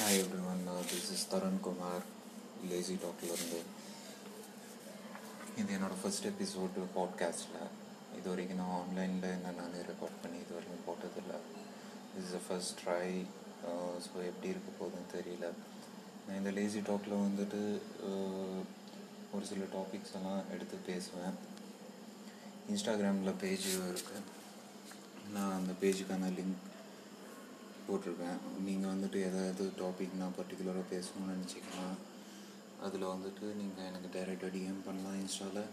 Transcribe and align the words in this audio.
Hi 0.00 0.18
everyone 0.50 0.60
this 0.90 1.08
is 1.14 1.24
Tarun 1.30 1.58
Kumar 1.64 2.04
lazy 2.68 2.94
டாக்லேருந்து 3.02 3.58
இது 5.56 5.74
என்னோடய 5.76 5.98
first 6.02 6.28
episode 6.30 6.84
பாட்காஸ்ட்டில் 6.94 7.66
இது 8.18 8.24
வரைக்கும் 8.30 8.60
நான் 8.62 8.72
ஆன்லைனில் 8.76 9.26
என்ன 9.30 9.52
நானே 9.58 9.80
ரெக்கார்ட் 9.90 10.16
பண்ணி 10.22 10.38
இது 10.44 10.54
வரைக்கும் 10.54 10.86
போட்டதில்லை 10.86 11.38
this 12.12 12.24
is 12.24 12.38
a 12.40 12.42
first 12.46 12.74
try 12.80 13.04
so 14.06 14.14
எப்படி 14.30 14.48
இருக்க 14.48 14.70
போகுதுன்னு 14.80 15.12
தெரியல. 15.16 15.48
நான் 16.24 16.36
இந்த 16.36 16.50
லேசி 16.50 16.82
டாக்கில் 16.90 17.16
வந்துட்டு 17.26 17.60
uh, 18.10 18.58
ஒரு 19.32 19.44
சில 19.44 19.68
டாபிக்ஸ் 19.76 20.16
எல்லாம் 20.20 20.42
எடுத்து 20.50 20.78
பேசுவேன். 20.86 21.38
இன்ஸ்டாகிராமில் 22.68 23.40
பேஜ் 23.44 23.68
இருக்குது 23.84 24.26
நான் 25.32 25.56
அந்த 25.60 25.74
பேஜுக்கான 25.82 26.32
லிங்க் 26.38 26.66
போட்டிருக்கேன் 27.90 28.40
நீங்கள் 28.66 28.92
வந்துட்டு 28.92 29.20
எதாவது 29.28 29.64
டாபிக் 29.82 30.18
நான் 30.20 30.36
பர்டிகுலராக 30.38 30.84
பேசணும்னு 30.94 31.34
நினச்சிக்கலாம். 31.34 31.96
அதில் 32.86 33.12
வந்துட்டு 33.14 33.46
நீங்கள் 33.60 33.88
எனக்கு 33.90 34.10
டைரெக்டாக 34.16 34.52
டிஎம் 34.56 34.84
பண்ணலாம் 34.84 35.18
இன்ஸ்டாவில் 35.22 35.64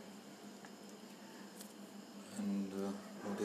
அண்ட் 2.39 2.75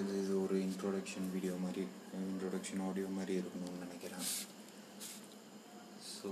இது 0.01 0.15
இது 0.23 0.35
ஒரு 0.45 0.57
இன்ட்ரோடக்ஷன் 0.67 1.29
வீடியோ 1.35 1.55
மாதிரி 1.65 1.83
இன்ட்ரோடக்ஷன் 2.31 2.83
ஆடியோ 2.89 3.09
மாதிரி 3.19 3.35
இருக்கணும்னு 3.41 3.85
நினைக்கிறேன். 3.85 4.27
ஸோ 6.15 6.31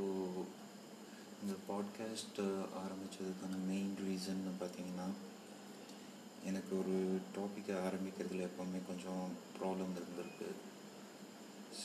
இந்த 1.43 1.55
பாட்காஸ்ட் 1.69 2.41
uh, 2.47 2.63
ஆரம்பித்ததுக்கான 2.83 3.61
மெயின் 3.69 3.93
ரீசன் 4.07 4.43
பார்த்தீங்கன்னா 4.63 5.09
எனக்கு 6.51 6.73
ஒரு 6.81 6.97
டாப்பிக்கை 7.37 7.75
ஆரம்பிக்கிறதுல 7.87 8.47
எப்போவுமே 8.49 8.81
கொஞ்சம் 8.91 9.25
ப்ராப்ளம் 9.57 9.95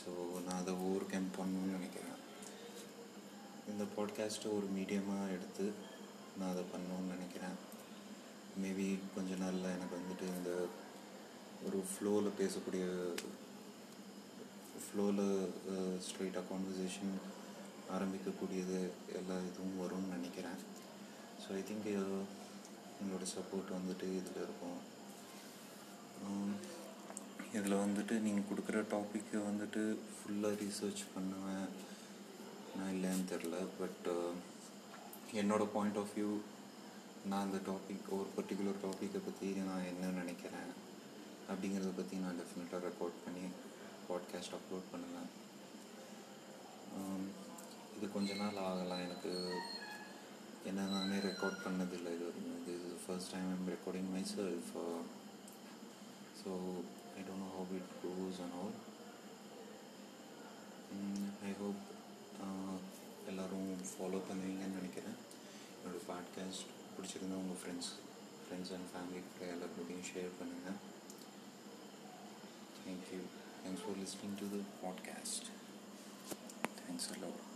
ஸோ 0.06 0.14
நான் 0.46 0.60
அதை 0.62 0.74
ஓவர் 0.88 1.12
கேம் 1.12 1.28
பண்ணணும்னு 1.38 1.76
நினைக்கிறேன். 1.78 2.18
இந்த 3.72 3.84
பாட்காஸ்ட்டை 3.96 4.50
ஒரு 4.58 4.68
மீடியமாக 4.76 5.32
எடுத்து 5.36 5.66
நான் 6.40 6.52
அதை 6.54 6.64
பண்ணணும்னு 6.74 7.14
நினைக்கிறேன். 7.16 7.56
மேபி 8.64 8.86
கொஞ்ச 9.16 9.32
நாளில் 9.44 9.74
எனக்கு 9.76 10.00
வந்துட்டு 10.00 10.26
இந்த 10.36 10.52
ஒரு 11.68 11.80
ஃப்ளோவில் 11.92 12.38
பேசக்கூடிய 12.42 12.86
ஃப்ளோவில் 14.84 15.26
ஸ்ட்ரெயிட்டாக 16.08 16.46
கான்வர்சேஷன் 16.52 17.14
ஆரம்பிக்கக்கூடியது 17.96 18.80
எல்லா 19.20 19.38
இதுவும் 19.50 19.82
வரும்னு 19.84 20.16
நினைக்கிறேன். 20.18 20.60
ஸோ 21.44 21.50
ஐ 21.60 21.64
திங்க் 21.70 21.92
உங்களோட 23.00 23.26
சப்போர்ட் 23.36 23.78
வந்துட்டு 23.80 24.06
இதில் 24.20 24.42
இருக்கும். 24.46 24.80
இதில் 27.58 27.82
வந்துட்டு 27.84 28.16
நீங்கள் 28.24 28.48
கொடுக்குற 28.48 28.78
டாப்பிக்கு 28.94 29.36
போயிட்டு 29.76 30.04
ஃபுல்லாக 30.16 30.58
ரீசர்ச் 30.62 31.02
பண்ணுவேன். 31.14 31.66
நான் 32.76 32.92
இல்லைன்னு 32.96 33.26
தெரில 33.32 33.56
பட் 33.80 34.06
uh, 34.14 34.34
என்னோடய 35.42 35.72
பாயிண்ட் 35.74 35.98
ஆஃப் 36.02 36.14
வியூ 36.18 36.30
நான் 37.30 37.46
அந்த 37.46 37.60
டாபிக் 37.70 38.08
ஒரு 38.18 38.28
பர்டிகுலர் 38.36 38.80
டாப்பிக்கை 38.84 39.22
பற்றி 39.26 39.48
நான் 39.70 39.88
என்ன 39.92 40.12
நினைக்கிறேன் 40.20 40.72
அப்படிங்கிறத 41.50 41.92
பற்றி 42.00 42.16
நான் 42.24 42.40
டெஃபினட்டாக 42.42 42.82
ரெக்கார்ட் 42.88 43.20
பண்ணி 43.26 43.46
பாட்காஸ்ட் 44.08 44.56
அப்லோட் 44.60 44.88
பண்ணுவேன். 44.94 45.30
Um, 46.98 47.24
இது 47.98 48.06
கொஞ்ச 48.18 48.32
நாள் 48.44 48.64
ஆகலாம் 48.70 49.06
எனக்கு. 49.08 49.34
என்ன 50.70 50.88
நானே 50.96 51.18
ரெக்கார்ட் 51.30 51.64
பண்ணதில்லை 51.66 52.12
இது 52.18 52.28
இது 52.76 52.96
first 53.04 53.32
time 53.34 53.50
I'm 53.54 53.70
recording 53.76 54.10
myself 54.36 54.72
so 56.40 56.52
I 57.20 57.24
don't 57.28 57.44
know 57.46 57.52
how 57.60 57.74
it 57.80 57.92
goes 58.04 58.40
and 58.46 58.56
all 58.62 58.76
follow 63.96 64.20
பண்ணுவீங்கன்னு 64.28 64.78
நினைக்கிறேன் 64.80 65.18
என்னோடய 65.76 66.04
பாட்காஸ்ட் 66.10 66.66
பிடிச்சிருந்தா 66.96 67.38
உங்கள் 67.38 67.60
ஃப்ரெண்ட்ஸ் 67.62 67.92
ஃப்ரெண்ட்ஸ் 68.44 68.74
அண்ட் 68.74 68.90
ஃபேமிலி 68.92 69.22
கூட 69.28 69.46
எல்லாருக்கூடையும் 69.54 70.08
ஷேர் 70.12 70.38
பண்ணுங்கள் 70.40 70.80
thank you 72.80 73.22
thanks 73.64 73.84
for 73.84 74.00
listening 74.04 74.38
to 74.42 74.48
the 74.56 74.62
podcast 74.84 75.50
thanks 76.80 77.12
a lot 77.16 77.55